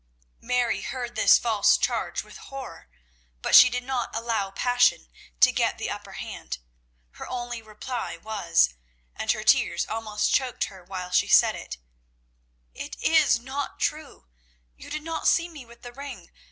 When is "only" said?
7.27-7.61